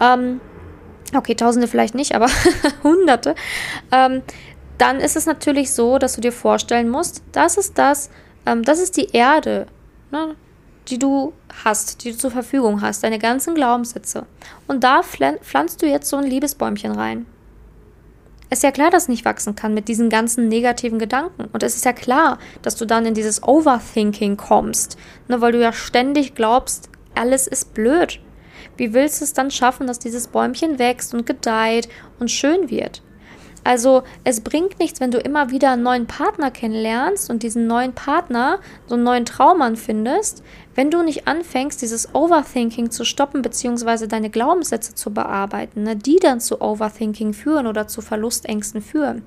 Ähm, 0.00 0.40
okay, 1.14 1.34
Tausende 1.34 1.68
vielleicht 1.68 1.94
nicht, 1.94 2.14
aber 2.14 2.28
Hunderte. 2.82 3.34
Ähm, 3.92 4.22
dann 4.78 5.00
ist 5.00 5.16
es 5.16 5.26
natürlich 5.26 5.72
so, 5.72 5.98
dass 5.98 6.14
du 6.14 6.20
dir 6.20 6.32
vorstellen 6.32 6.88
musst, 6.88 7.22
das 7.32 7.56
ist 7.56 7.78
das, 7.78 8.10
ähm, 8.46 8.62
das 8.62 8.78
ist 8.78 8.96
die 8.96 9.10
Erde. 9.12 9.66
Ne? 10.10 10.36
Die 10.88 10.98
du 10.98 11.32
hast, 11.64 12.04
die 12.04 12.12
du 12.12 12.18
zur 12.18 12.30
Verfügung 12.30 12.80
hast, 12.80 13.02
deine 13.02 13.18
ganzen 13.18 13.54
Glaubenssätze. 13.54 14.26
Und 14.66 14.84
da 14.84 15.02
pflanzt 15.02 15.82
du 15.82 15.86
jetzt 15.86 16.08
so 16.08 16.16
ein 16.16 16.24
Liebesbäumchen 16.24 16.92
rein. 16.92 17.26
Es 18.48 18.60
ist 18.60 18.62
ja 18.62 18.70
klar, 18.70 18.90
dass 18.90 19.04
es 19.04 19.08
nicht 19.08 19.24
wachsen 19.24 19.56
kann 19.56 19.74
mit 19.74 19.88
diesen 19.88 20.08
ganzen 20.08 20.48
negativen 20.48 21.00
Gedanken. 21.00 21.46
Und 21.52 21.62
es 21.64 21.74
ist 21.74 21.84
ja 21.84 21.92
klar, 21.92 22.38
dass 22.62 22.76
du 22.76 22.84
dann 22.84 23.04
in 23.04 23.14
dieses 23.14 23.42
Overthinking 23.42 24.36
kommst, 24.36 24.96
ne, 25.26 25.40
weil 25.40 25.52
du 25.52 25.60
ja 25.60 25.72
ständig 25.72 26.36
glaubst, 26.36 26.88
alles 27.16 27.48
ist 27.48 27.74
blöd. 27.74 28.20
Wie 28.76 28.92
willst 28.92 29.20
du 29.20 29.24
es 29.24 29.32
dann 29.32 29.50
schaffen, 29.50 29.86
dass 29.86 29.98
dieses 29.98 30.28
Bäumchen 30.28 30.78
wächst 30.78 31.12
und 31.12 31.26
gedeiht 31.26 31.88
und 32.20 32.30
schön 32.30 32.70
wird? 32.70 33.02
Also 33.66 34.04
es 34.22 34.42
bringt 34.42 34.78
nichts, 34.78 35.00
wenn 35.00 35.10
du 35.10 35.18
immer 35.18 35.50
wieder 35.50 35.72
einen 35.72 35.82
neuen 35.82 36.06
Partner 36.06 36.52
kennenlernst 36.52 37.30
und 37.30 37.42
diesen 37.42 37.66
neuen 37.66 37.94
Partner, 37.94 38.60
so 38.86 38.94
einen 38.94 39.02
neuen 39.02 39.24
Traummann 39.24 39.74
findest, 39.74 40.44
wenn 40.76 40.92
du 40.92 41.02
nicht 41.02 41.26
anfängst, 41.26 41.82
dieses 41.82 42.14
Overthinking 42.14 42.92
zu 42.92 43.04
stoppen, 43.04 43.42
beziehungsweise 43.42 44.06
deine 44.06 44.30
Glaubenssätze 44.30 44.94
zu 44.94 45.12
bearbeiten, 45.12 45.82
ne, 45.82 45.96
die 45.96 46.20
dann 46.22 46.38
zu 46.38 46.60
Overthinking 46.60 47.32
führen 47.32 47.66
oder 47.66 47.88
zu 47.88 48.02
Verlustängsten 48.02 48.82
führen. 48.82 49.24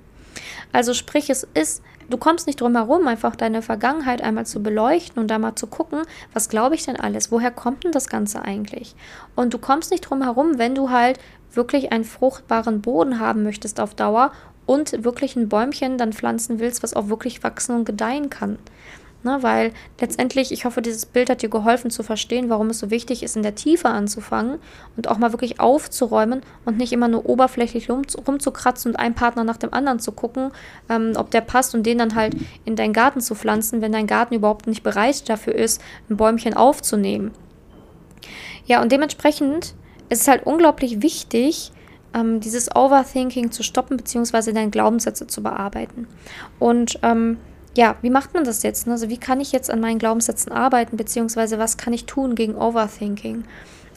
Also 0.71 0.93
sprich, 0.93 1.29
es 1.29 1.45
ist, 1.53 1.83
du 2.09 2.15
kommst 2.15 2.47
nicht 2.47 2.61
drum 2.61 2.77
herum, 2.77 3.09
einfach 3.09 3.35
deine 3.35 3.61
Vergangenheit 3.61 4.21
einmal 4.21 4.45
zu 4.45 4.63
beleuchten 4.63 5.21
und 5.21 5.27
da 5.27 5.37
mal 5.37 5.55
zu 5.55 5.67
gucken, 5.67 6.03
was 6.31 6.47
glaube 6.47 6.75
ich 6.75 6.85
denn 6.85 6.95
alles, 6.95 7.29
woher 7.29 7.51
kommt 7.51 7.83
denn 7.83 7.91
das 7.91 8.07
Ganze 8.07 8.41
eigentlich? 8.41 8.95
Und 9.35 9.53
du 9.53 9.57
kommst 9.57 9.91
nicht 9.91 10.01
drum 10.01 10.21
herum, 10.21 10.57
wenn 10.57 10.75
du 10.75 10.91
halt 10.91 11.19
wirklich 11.53 11.91
einen 11.91 12.03
fruchtbaren 12.03 12.81
Boden 12.81 13.19
haben 13.19 13.43
möchtest 13.43 13.79
auf 13.79 13.95
Dauer 13.95 14.31
und 14.65 15.03
wirklich 15.03 15.35
ein 15.35 15.49
Bäumchen 15.49 15.97
dann 15.97 16.13
pflanzen 16.13 16.59
willst, 16.59 16.83
was 16.83 16.93
auch 16.93 17.09
wirklich 17.09 17.43
wachsen 17.43 17.75
und 17.75 17.85
gedeihen 17.85 18.29
kann. 18.29 18.59
Ne, 19.21 19.39
weil 19.41 19.73
letztendlich, 19.99 20.53
ich 20.53 20.63
hoffe, 20.63 20.81
dieses 20.81 21.05
Bild 21.05 21.29
hat 21.29 21.41
dir 21.41 21.49
geholfen 21.49 21.91
zu 21.91 22.03
verstehen, 22.03 22.49
warum 22.49 22.69
es 22.69 22.79
so 22.79 22.89
wichtig 22.89 23.21
ist, 23.21 23.35
in 23.35 23.43
der 23.43 23.53
Tiefe 23.53 23.89
anzufangen 23.89 24.59
und 24.95 25.09
auch 25.09 25.17
mal 25.17 25.33
wirklich 25.33 25.59
aufzuräumen 25.59 26.41
und 26.63 26.77
nicht 26.77 26.93
immer 26.93 27.09
nur 27.09 27.27
oberflächlich 27.27 27.89
rum, 27.89 28.03
rumzukratzen 28.25 28.91
und 28.91 28.97
einen 28.97 29.15
Partner 29.15 29.43
nach 29.43 29.57
dem 29.57 29.73
anderen 29.73 29.99
zu 29.99 30.13
gucken, 30.13 30.51
ähm, 30.87 31.13
ob 31.17 31.31
der 31.31 31.41
passt 31.41 31.75
und 31.75 31.85
den 31.85 31.97
dann 31.97 32.15
halt 32.15 32.33
in 32.63 32.77
deinen 32.77 32.93
Garten 32.93 33.19
zu 33.19 33.35
pflanzen, 33.35 33.81
wenn 33.81 33.91
dein 33.91 34.07
Garten 34.07 34.35
überhaupt 34.35 34.67
nicht 34.67 34.83
bereit 34.83 35.27
dafür 35.27 35.53
ist, 35.53 35.81
ein 36.09 36.15
Bäumchen 36.15 36.53
aufzunehmen. 36.53 37.31
Ja, 38.67 38.81
und 38.81 38.89
dementsprechend 38.89 39.73
es 40.09 40.21
ist 40.21 40.27
halt 40.27 40.45
unglaublich 40.45 41.01
wichtig, 41.01 41.71
ähm, 42.13 42.39
dieses 42.39 42.75
Overthinking 42.75 43.51
zu 43.51 43.63
stoppen, 43.63 43.97
beziehungsweise 43.97 44.53
deine 44.53 44.71
Glaubenssätze 44.71 45.27
zu 45.27 45.43
bearbeiten. 45.43 46.07
Und 46.57 46.99
ähm, 47.03 47.37
ja, 47.77 47.95
wie 48.01 48.09
macht 48.09 48.33
man 48.33 48.43
das 48.43 48.63
jetzt? 48.63 48.87
Also 48.87 49.09
wie 49.09 49.17
kann 49.17 49.39
ich 49.39 49.51
jetzt 49.51 49.69
an 49.69 49.79
meinen 49.79 49.99
Glaubenssätzen 49.99 50.51
arbeiten, 50.51 50.97
beziehungsweise 50.97 51.59
was 51.59 51.77
kann 51.77 51.93
ich 51.93 52.05
tun 52.05 52.35
gegen 52.35 52.55
Overthinking? 52.55 53.43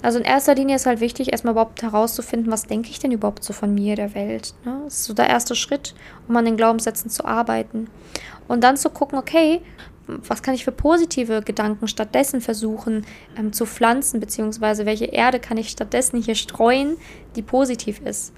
Also 0.03 0.19
in 0.19 0.25
erster 0.25 0.57
Linie 0.57 0.77
ist 0.77 0.87
halt 0.87 1.01
wichtig, 1.01 1.31
erstmal 1.31 1.53
überhaupt 1.53 1.81
herauszufinden, 1.83 2.53
was 2.53 2.67
denke 2.67 2.91
ich 2.91 2.99
denn 2.99 3.13
überhaupt 3.13 3.45
so 3.45 3.53
von 3.53 3.73
mir, 3.73 3.95
der 3.95 4.15
Welt. 4.15 4.55
Ne? 4.65 4.81
Das 4.85 4.95
ist 4.95 5.05
so 5.05 5.15
der 5.15 5.29
erste 5.29 5.55
Schritt, 5.55 5.95
um 6.29 6.37
an 6.37 6.45
den 6.45 6.57
Glaubenssätzen 6.57 7.09
zu 7.09 7.25
arbeiten. 7.25 7.89
Und 8.49 8.65
dann 8.65 8.77
zu 8.77 8.91
gucken, 8.91 9.17
okay, 9.17 9.63
was 10.07 10.43
kann 10.43 10.55
ich 10.55 10.65
für 10.65 10.73
positive 10.73 11.43
Gedanken 11.43 11.89
stattdessen 11.89 12.41
versuchen 12.41 13.07
ähm, 13.39 13.53
zu 13.53 13.67
pflanzen, 13.67 14.21
beziehungsweise 14.21 14.87
welche 14.87 15.07
Erde 15.07 15.41
kann 15.41 15.57
ich 15.57 15.71
stattdessen 15.71 16.21
hier 16.23 16.35
streuen, 16.35 16.97
die 17.37 17.43
positiv 17.43 18.01
ist. 18.01 18.33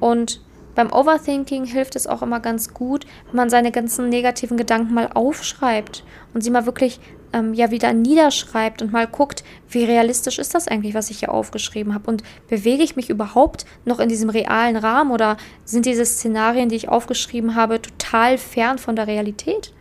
Und 0.00 0.40
beim 0.74 0.92
Overthinking 0.92 1.64
hilft 1.64 1.94
es 1.94 2.06
auch 2.06 2.22
immer 2.22 2.40
ganz 2.40 2.74
gut, 2.74 3.06
wenn 3.26 3.36
man 3.36 3.50
seine 3.50 3.70
ganzen 3.70 4.08
negativen 4.08 4.56
Gedanken 4.56 4.94
mal 4.94 5.08
aufschreibt 5.12 6.04
und 6.32 6.42
sie 6.42 6.50
mal 6.50 6.66
wirklich 6.66 7.00
ähm, 7.32 7.54
ja 7.54 7.70
wieder 7.70 7.92
niederschreibt 7.92 8.82
und 8.82 8.92
mal 8.92 9.06
guckt, 9.06 9.44
wie 9.68 9.84
realistisch 9.84 10.38
ist 10.38 10.54
das 10.54 10.66
eigentlich, 10.66 10.94
was 10.94 11.10
ich 11.10 11.20
hier 11.20 11.32
aufgeschrieben 11.32 11.94
habe 11.94 12.10
und 12.10 12.22
bewege 12.48 12.82
ich 12.82 12.96
mich 12.96 13.08
überhaupt 13.08 13.66
noch 13.84 14.00
in 14.00 14.08
diesem 14.08 14.30
realen 14.30 14.76
Rahmen 14.76 15.12
oder 15.12 15.36
sind 15.64 15.86
diese 15.86 16.04
Szenarien, 16.04 16.68
die 16.68 16.76
ich 16.76 16.88
aufgeschrieben 16.88 17.54
habe, 17.54 17.80
total 17.80 18.38
fern 18.38 18.78
von 18.78 18.96
der 18.96 19.06
Realität? 19.06 19.72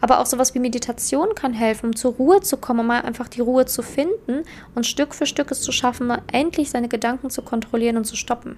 Aber 0.00 0.20
auch 0.20 0.26
sowas 0.26 0.54
wie 0.54 0.58
Meditation 0.58 1.34
kann 1.34 1.52
helfen, 1.52 1.86
um 1.86 1.96
zur 1.96 2.14
Ruhe 2.14 2.40
zu 2.40 2.56
kommen, 2.56 2.80
um 2.80 2.86
mal 2.86 3.02
einfach 3.02 3.28
die 3.28 3.40
Ruhe 3.40 3.66
zu 3.66 3.82
finden 3.82 4.42
und 4.74 4.86
Stück 4.86 5.14
für 5.14 5.26
Stück 5.26 5.50
es 5.50 5.62
zu 5.62 5.72
schaffen, 5.72 6.12
endlich 6.32 6.70
seine 6.70 6.88
Gedanken 6.88 7.30
zu 7.30 7.42
kontrollieren 7.42 7.96
und 7.96 8.04
zu 8.04 8.16
stoppen. 8.16 8.56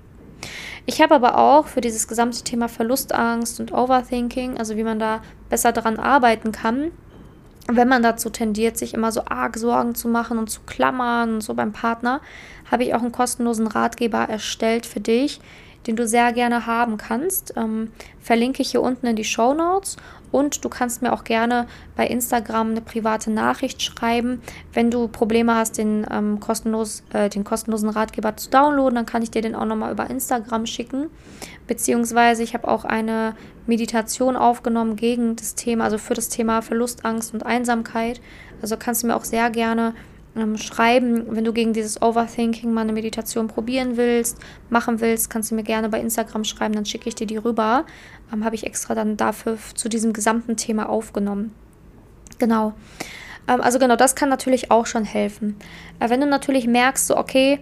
Ich 0.85 1.01
habe 1.01 1.15
aber 1.15 1.39
auch 1.39 1.67
für 1.67 1.81
dieses 1.81 2.07
gesamte 2.07 2.43
Thema 2.43 2.69
Verlustangst 2.69 3.59
und 3.61 3.73
Overthinking, 3.73 4.59
also 4.59 4.77
wie 4.77 4.85
man 4.85 4.99
da 4.99 5.21
besser 5.49 5.73
daran 5.73 5.99
arbeiten 5.99 6.53
kann, 6.53 6.93
wenn 7.69 7.89
man 7.89 8.03
dazu 8.03 8.31
tendiert, 8.31 8.79
sich 8.79 8.95
immer 8.95 9.11
so 9.11 9.23
arg 9.25 9.57
Sorgen 9.57 9.95
zu 9.95 10.09
machen 10.09 10.39
und 10.39 10.49
zu 10.49 10.61
klammern 10.67 11.35
und 11.35 11.41
so 11.41 11.55
beim 11.55 11.73
Partner, 11.73 12.21
habe 12.71 12.85
ich 12.85 12.95
auch 12.95 13.03
einen 13.03 13.13
kostenlosen 13.13 13.67
Ratgeber 13.67 14.29
erstellt 14.29 14.87
für 14.87 15.01
dich, 15.01 15.41
den 15.87 15.97
du 15.97 16.07
sehr 16.07 16.33
gerne 16.33 16.67
haben 16.67 16.97
kannst. 16.97 17.55
Ähm, 17.57 17.93
verlinke 18.21 18.63
ich 18.63 18.71
hier 18.71 18.83
unten 18.83 19.07
in 19.07 19.17
die 19.17 19.25
Show 19.25 19.55
Notes. 19.55 19.97
Und 20.33 20.65
du 20.65 20.69
kannst 20.69 21.03
mir 21.03 21.13
auch 21.13 21.25
gerne 21.25 21.67
bei 21.95 22.07
Instagram 22.07 22.73
eine 22.73 22.81
private 22.81 23.31
Nachricht 23.31 23.81
schreiben. 23.81 24.43
Wenn 24.73 24.91
du 24.91 25.09
Probleme 25.09 25.55
hast, 25.55 25.79
den, 25.79 26.05
ähm, 26.11 26.41
kostenlos, 26.41 27.05
äh, 27.13 27.29
den 27.29 27.45
kostenlosen 27.45 27.89
Ratgeber 27.89 28.37
zu 28.37 28.51
downloaden, 28.51 28.97
dann 28.97 29.07
kann 29.07 29.23
ich 29.23 29.31
dir 29.31 29.43
den 29.43 29.55
auch 29.55 29.65
nochmal 29.65 29.93
über 29.93 30.11
Instagram 30.11 30.67
schicken. 30.67 31.07
Beziehungsweise 31.67 32.43
ich 32.43 32.55
habe 32.55 32.69
auch 32.69 32.85
eine 32.85 33.35
Meditation 33.67 34.37
aufgenommen 34.37 34.97
gegen 34.97 35.37
das 35.37 35.55
Thema, 35.55 35.85
also 35.85 35.99
für 35.99 36.15
das 36.15 36.29
Thema 36.29 36.61
Verlustangst 36.61 37.33
und 37.33 37.47
Einsamkeit. 37.47 38.21
Also 38.61 38.77
kannst 38.77 39.03
du 39.03 39.07
mir 39.07 39.17
auch 39.17 39.25
sehr 39.25 39.51
gerne 39.51 39.95
ähm, 40.37 40.57
schreiben, 40.57 41.25
wenn 41.35 41.45
du 41.45 41.53
gegen 41.53 41.73
dieses 41.73 42.01
Overthinking 42.01 42.73
mal 42.73 42.83
eine 42.83 42.93
Meditation 42.93 43.49
probieren 43.49 43.97
willst, 43.97 44.39
machen 44.71 45.01
willst, 45.01 45.31
kannst 45.31 45.51
du 45.51 45.55
mir 45.55 45.63
gerne 45.63 45.89
bei 45.89 46.01
Instagram 46.01 46.45
schreiben, 46.45 46.75
dann 46.75 46.87
schicke 46.87 47.09
ich 47.09 47.15
dir 47.15 47.27
die 47.27 47.37
rüber. 47.37 47.87
Ähm, 48.33 48.45
Habe 48.45 48.55
ich 48.55 48.67
extra 48.67 48.95
dann 48.95 49.17
dafür 49.17 49.59
zu 49.75 49.89
diesem 49.89 50.13
gesamten 50.13 50.57
Thema 50.57 50.89
aufgenommen. 50.89 51.55
Genau. 52.39 52.75
Ähm, 53.49 53.61
also 53.61 53.79
genau, 53.79 53.97
das 53.97 54.15
kann 54.15 54.29
natürlich 54.29 54.71
auch 54.71 54.87
schon 54.87 55.05
helfen. 55.05 55.57
Äh, 56.01 56.11
wenn 56.11 56.21
du 56.21 56.27
natürlich 56.27 56.67
merkst, 56.67 57.07
so 57.07 57.17
okay, 57.17 57.61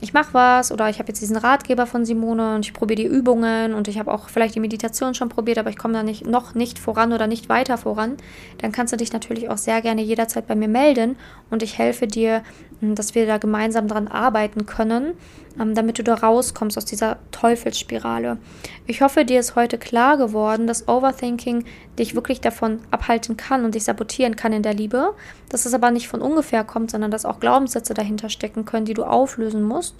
ich 0.00 0.12
mache 0.12 0.32
was 0.32 0.70
oder 0.70 0.88
ich 0.88 0.98
habe 0.98 1.08
jetzt 1.08 1.20
diesen 1.20 1.36
Ratgeber 1.36 1.86
von 1.86 2.04
Simone 2.04 2.54
und 2.54 2.64
ich 2.64 2.72
probiere 2.72 3.02
die 3.02 3.06
Übungen 3.06 3.74
und 3.74 3.88
ich 3.88 3.98
habe 3.98 4.12
auch 4.12 4.28
vielleicht 4.28 4.54
die 4.54 4.60
Meditation 4.60 5.14
schon 5.14 5.28
probiert, 5.28 5.58
aber 5.58 5.70
ich 5.70 5.78
komme 5.78 5.94
da 5.94 6.04
nicht, 6.04 6.24
noch 6.24 6.54
nicht 6.54 6.78
voran 6.78 7.12
oder 7.12 7.26
nicht 7.26 7.48
weiter 7.48 7.76
voran, 7.76 8.16
dann 8.58 8.70
kannst 8.70 8.92
du 8.92 8.96
dich 8.96 9.12
natürlich 9.12 9.48
auch 9.48 9.58
sehr 9.58 9.82
gerne 9.82 10.02
jederzeit 10.02 10.46
bei 10.46 10.54
mir 10.54 10.68
melden 10.68 11.16
und 11.50 11.64
ich 11.64 11.78
helfe 11.78 12.06
dir, 12.06 12.42
hm, 12.80 12.94
dass 12.94 13.16
wir 13.16 13.26
da 13.26 13.38
gemeinsam 13.38 13.88
dran 13.88 14.06
arbeiten 14.06 14.66
können, 14.66 15.14
damit 15.58 15.98
du 15.98 16.02
da 16.02 16.14
rauskommst 16.14 16.76
aus 16.76 16.84
dieser 16.84 17.18
Teufelsspirale. 17.30 18.38
Ich 18.86 19.00
hoffe, 19.00 19.24
dir 19.24 19.40
ist 19.40 19.56
heute 19.56 19.78
klar 19.78 20.16
geworden, 20.16 20.66
dass 20.66 20.86
Overthinking 20.86 21.64
dich 21.98 22.14
wirklich 22.14 22.40
davon 22.40 22.80
abhalten 22.90 23.36
kann 23.36 23.64
und 23.64 23.74
dich 23.74 23.84
sabotieren 23.84 24.36
kann 24.36 24.52
in 24.52 24.62
der 24.62 24.74
Liebe, 24.74 25.14
dass 25.48 25.66
es 25.66 25.74
aber 25.74 25.90
nicht 25.90 26.08
von 26.08 26.20
ungefähr 26.20 26.64
kommt, 26.64 26.90
sondern 26.90 27.10
dass 27.10 27.24
auch 27.24 27.40
Glaubenssätze 27.40 27.94
dahinter 27.94 28.28
stecken 28.28 28.64
können, 28.64 28.86
die 28.86 28.94
du 28.94 29.04
auflösen 29.04 29.62
musst. 29.62 29.94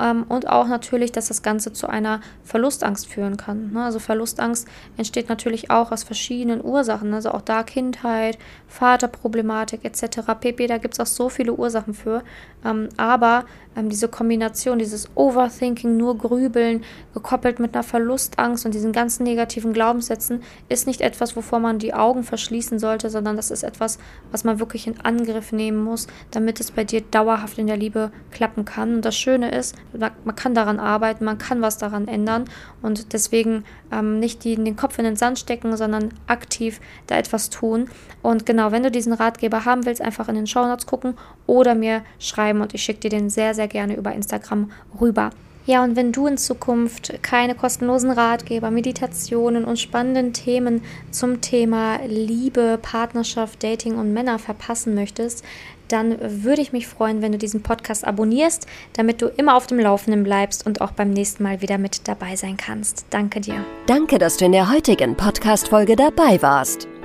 Ähm, 0.00 0.24
und 0.28 0.48
auch 0.48 0.68
natürlich, 0.68 1.12
dass 1.12 1.28
das 1.28 1.42
Ganze 1.42 1.72
zu 1.72 1.88
einer 1.88 2.20
Verlustangst 2.44 3.06
führen 3.06 3.36
kann. 3.36 3.72
Ne? 3.72 3.84
Also 3.84 3.98
Verlustangst 3.98 4.66
entsteht 4.96 5.28
natürlich 5.28 5.70
auch 5.70 5.92
aus 5.92 6.04
verschiedenen 6.04 6.64
Ursachen. 6.64 7.12
Also 7.14 7.32
auch 7.32 7.42
da 7.42 7.62
Kindheit, 7.62 8.38
Vaterproblematik 8.68 9.84
etc. 9.84 10.20
pp. 10.40 10.66
Da 10.66 10.78
gibt 10.78 10.94
es 10.94 11.00
auch 11.00 11.06
so 11.06 11.28
viele 11.28 11.54
Ursachen 11.54 11.94
für. 11.94 12.22
Ähm, 12.64 12.88
aber 12.96 13.44
ähm, 13.76 13.88
diese 13.88 14.08
Kombination, 14.08 14.78
dieses 14.78 15.08
Overthinking, 15.14 15.96
nur 15.96 16.18
Grübeln, 16.18 16.84
gekoppelt 17.14 17.60
mit 17.60 17.74
einer 17.74 17.84
Verlustangst 17.84 18.66
und 18.66 18.74
diesen 18.74 18.92
ganzen 18.92 19.22
negativen 19.22 19.72
Glaubenssätzen, 19.72 20.42
ist 20.68 20.86
nicht 20.86 21.00
etwas, 21.00 21.36
wovor 21.36 21.60
man 21.60 21.78
die 21.78 21.94
Augen 21.94 22.24
verschließen 22.24 22.78
sollte, 22.78 23.10
sondern 23.10 23.36
das 23.36 23.50
ist 23.50 23.62
etwas, 23.62 23.98
was 24.30 24.44
man 24.44 24.58
wirklich 24.58 24.86
in 24.86 25.00
Angriff 25.00 25.52
nehmen 25.52 25.82
muss, 25.82 26.06
damit 26.30 26.60
es 26.60 26.70
bei 26.70 26.84
dir 26.84 27.00
dauerhaft 27.00 27.58
in 27.58 27.66
der 27.66 27.76
Liebe 27.76 28.10
klappen 28.30 28.64
kann. 28.64 28.96
Und 28.96 29.04
das 29.04 29.16
Schöne 29.16 29.50
ist, 29.50 29.76
man 29.92 30.36
kann 30.36 30.54
daran 30.54 30.80
arbeiten, 30.80 31.24
man 31.24 31.38
kann 31.38 31.62
was 31.62 31.78
daran 31.78 32.08
ändern 32.08 32.44
und 32.82 33.12
deswegen 33.12 33.64
ähm, 33.92 34.18
nicht 34.18 34.44
die, 34.44 34.56
den 34.56 34.76
Kopf 34.76 34.98
in 34.98 35.04
den 35.04 35.16
Sand 35.16 35.38
stecken, 35.38 35.76
sondern 35.76 36.10
aktiv 36.26 36.80
da 37.06 37.16
etwas 37.16 37.50
tun. 37.50 37.88
Und 38.22 38.46
genau, 38.46 38.72
wenn 38.72 38.82
du 38.82 38.90
diesen 38.90 39.12
Ratgeber 39.12 39.64
haben 39.64 39.86
willst, 39.86 40.02
einfach 40.02 40.28
in 40.28 40.34
den 40.34 40.46
Show 40.46 40.66
Notes 40.66 40.86
gucken 40.86 41.14
oder 41.46 41.74
mir 41.74 42.02
schreiben 42.18 42.60
und 42.60 42.74
ich 42.74 42.82
schicke 42.82 43.00
dir 43.00 43.10
den 43.10 43.30
sehr, 43.30 43.54
sehr 43.54 43.68
gerne 43.68 43.96
über 43.96 44.12
Instagram 44.12 44.70
rüber. 45.00 45.30
Ja, 45.68 45.84
und 45.84 45.96
wenn 45.96 46.12
du 46.12 46.26
in 46.26 46.38
Zukunft 46.38 47.22
keine 47.22 47.54
kostenlosen 47.54 48.10
Ratgeber, 48.10 48.70
Meditationen 48.70 49.66
und 49.66 49.78
spannenden 49.78 50.32
Themen 50.32 50.80
zum 51.10 51.42
Thema 51.42 51.98
Liebe, 52.06 52.78
Partnerschaft, 52.80 53.62
Dating 53.62 53.98
und 53.98 54.14
Männer 54.14 54.38
verpassen 54.38 54.94
möchtest, 54.94 55.44
dann 55.88 56.18
würde 56.20 56.62
ich 56.62 56.72
mich 56.72 56.86
freuen, 56.86 57.22
wenn 57.22 57.32
du 57.32 57.38
diesen 57.38 57.62
Podcast 57.62 58.06
abonnierst, 58.06 58.66
damit 58.94 59.22
du 59.22 59.26
immer 59.26 59.56
auf 59.56 59.66
dem 59.66 59.78
Laufenden 59.78 60.24
bleibst 60.24 60.66
und 60.66 60.80
auch 60.80 60.92
beim 60.92 61.10
nächsten 61.10 61.42
Mal 61.42 61.60
wieder 61.62 61.78
mit 61.78 62.08
dabei 62.08 62.36
sein 62.36 62.56
kannst. 62.56 63.06
Danke 63.10 63.40
dir. 63.40 63.64
Danke, 63.86 64.18
dass 64.18 64.36
du 64.36 64.44
in 64.44 64.52
der 64.52 64.70
heutigen 64.70 65.16
Podcast-Folge 65.16 65.96
dabei 65.96 66.40
warst. 66.42 66.88